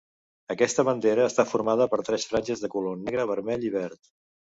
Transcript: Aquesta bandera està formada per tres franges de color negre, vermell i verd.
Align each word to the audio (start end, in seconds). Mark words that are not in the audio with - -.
Aquesta 0.53 0.85
bandera 0.87 1.27
està 1.33 1.45
formada 1.51 1.89
per 1.93 2.01
tres 2.09 2.27
franges 2.33 2.67
de 2.67 2.73
color 2.75 3.01
negre, 3.07 3.31
vermell 3.37 3.73
i 3.73 3.77
verd. 3.81 4.15